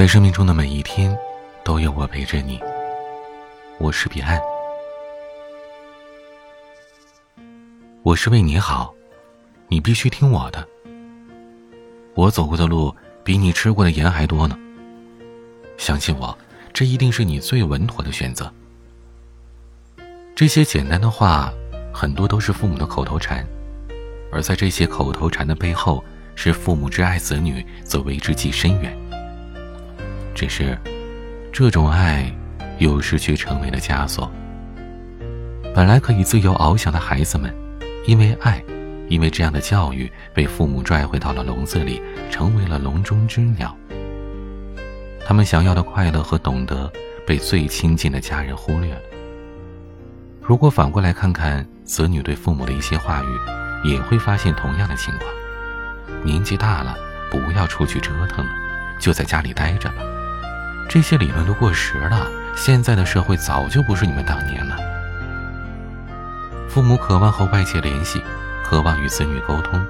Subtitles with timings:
[0.00, 1.14] 在生命中的每一天，
[1.62, 2.58] 都有我陪着你。
[3.78, 4.40] 我是彼岸，
[8.02, 8.94] 我是为你好，
[9.68, 10.66] 你必须听我的。
[12.14, 14.58] 我走过的路比你吃过的盐还多呢。
[15.76, 16.34] 相信我，
[16.72, 18.50] 这一定是你最稳妥的选择。
[20.34, 21.52] 这些简单的话，
[21.92, 23.46] 很多都是父母的口头禅，
[24.32, 26.02] 而在这些口头禅的背后，
[26.34, 28.96] 是父母之爱子女，则为之计深远。
[30.40, 30.74] 只是，
[31.52, 32.34] 这种爱，
[32.78, 34.32] 有时却成为了枷锁。
[35.74, 37.54] 本来可以自由翱翔的孩子们，
[38.06, 38.64] 因为爱，
[39.10, 43.76] 因为这样的教育，被父母拽回到了笼子里，成为了笼中之鸟。
[45.26, 46.90] 他们想要的快乐和懂得，
[47.26, 49.00] 被最亲近的家人忽略了。
[50.40, 56.96] 如果反过来看看子女对父母的一些话语，也会发现同样的情况：年纪大了，
[57.30, 58.50] 不要出去折腾了，
[58.98, 59.96] 就在家里待着吧。
[60.90, 62.26] 这些理论都过时了，
[62.56, 64.76] 现在的社会早就不是你们当年了。
[66.68, 68.20] 父母渴望和外界联系，
[68.64, 69.80] 渴望与子女沟通，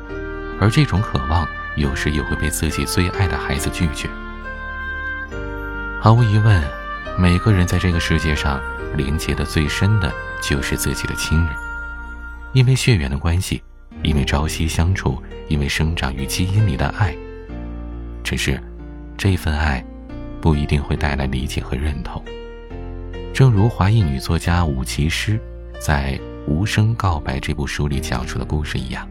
[0.60, 4.10] 而这种渴望有时也会被自己最爱的孩子拒绝。
[6.02, 6.62] 毫无疑问，
[7.18, 8.60] 每个人在这个世界上
[8.94, 10.12] 连接的最深的
[10.42, 11.48] 就是自己的亲人，
[12.52, 13.62] 因为血缘的关系，
[14.02, 17.16] 因为朝夕相处，因为生长于基因里的爱。
[18.22, 18.62] 只是，
[19.16, 19.82] 这份爱。
[20.40, 22.22] 不一定会带来理解和认同。
[23.32, 25.40] 正如华裔女作家武其诗
[25.80, 26.18] 在
[26.50, 29.08] 《无声告白》这部书里讲述的故事一样，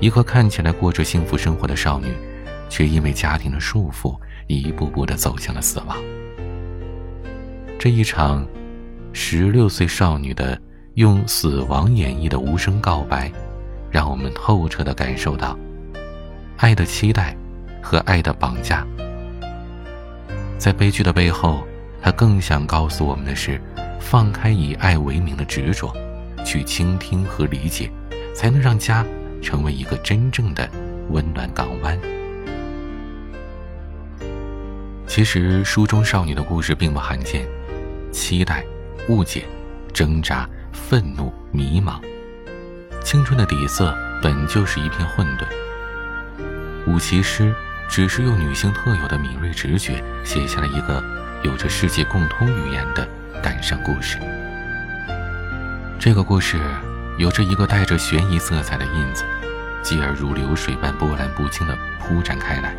[0.00, 2.12] 一个看起来过着幸福生活的少女，
[2.68, 5.96] 却因为家庭的束缚，一步步地走向了死亡。
[7.78, 8.46] 这一场
[9.12, 10.60] 十六岁少女的
[10.94, 13.30] 用死亡演绎的无声告白，
[13.90, 15.56] 让我们透彻地感受到
[16.56, 17.36] 爱的期待
[17.80, 18.84] 和爱的绑架。
[20.58, 21.66] 在悲剧的背后，
[22.02, 23.60] 他更想告诉我们的是：
[24.00, 25.92] 放开以爱为名的执着，
[26.44, 27.90] 去倾听和理解，
[28.34, 29.04] 才能让家
[29.42, 30.68] 成为一个真正的
[31.10, 31.98] 温暖港湾。
[35.06, 37.46] 其实，书中少女的故事并不罕见，
[38.10, 38.64] 期待、
[39.08, 39.44] 误解、
[39.92, 42.00] 挣扎、愤怒、迷茫，
[43.04, 45.46] 青春的底色本就是一片混沌。
[46.86, 47.54] 武其诗。
[47.88, 51.02] 只是用女性特有的敏锐直觉，写下了一个
[51.42, 53.08] 有着世界共通语言的
[53.42, 54.18] 感伤故事。
[55.98, 56.58] 这个故事
[57.16, 59.24] 有着一个带着悬疑色彩的印子，
[59.82, 62.74] 继而如流水般波澜不惊地铺展开来。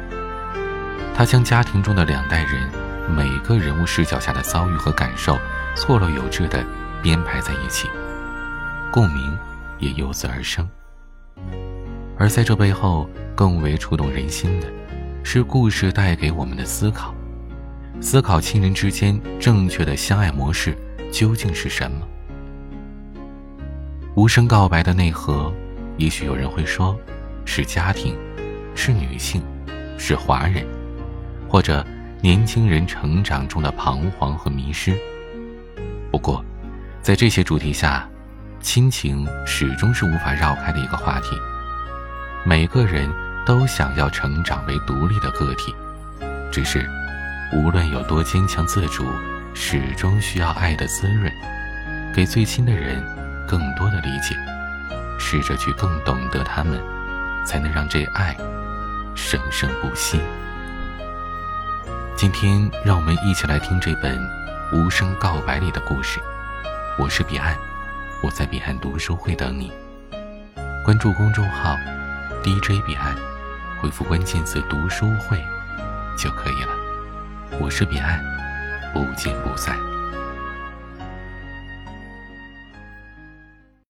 [1.16, 2.70] 他将家庭中的两代人
[3.10, 5.40] 每个人物视角下的遭遇和感受，
[5.76, 6.64] 错落有致地
[7.02, 7.90] 编排在一起，
[8.92, 9.38] 共鸣
[9.80, 10.70] 也由此而生。
[12.20, 14.68] 而在这背后，更为触动人心的。
[15.30, 17.14] 是故事带给我们的思考，
[18.00, 20.74] 思考亲人之间正确的相爱模式
[21.12, 22.08] 究竟是什么？
[24.16, 25.54] 无声告白的内核，
[25.98, 26.98] 也许有人会说，
[27.44, 28.16] 是家庭，
[28.74, 29.44] 是女性，
[29.98, 30.66] 是华人，
[31.50, 31.86] 或者
[32.22, 34.98] 年轻人成长中的彷徨和迷失。
[36.10, 36.42] 不过，
[37.02, 38.10] 在这些主题下，
[38.62, 41.36] 亲情始终是无法绕开的一个话题。
[42.46, 43.12] 每个人。
[43.48, 45.74] 都想要成长为独立的个体，
[46.52, 46.86] 只是
[47.54, 49.10] 无论有多坚强自主，
[49.54, 51.32] 始终需要爱的滋润，
[52.14, 53.02] 给最亲的人
[53.48, 54.36] 更多的理解，
[55.18, 56.78] 试着去更懂得他们，
[57.46, 58.36] 才能让这爱
[59.16, 60.20] 生生不息。
[62.18, 64.20] 今天，让我们一起来听这本
[64.74, 66.20] 《无声告白》里的故事。
[67.00, 67.56] 我是彼岸，
[68.22, 69.72] 我在彼岸读书会等你。
[70.84, 71.78] 关注公众号
[72.44, 73.16] DJ 彼岸。
[73.80, 75.44] 回复关键字“读书会”
[76.18, 76.70] 就可以了。
[77.60, 78.20] 我是彼岸，
[78.94, 79.78] 不见不散。